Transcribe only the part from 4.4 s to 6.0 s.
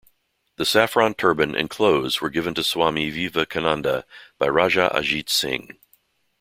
Raja Ajit Singh.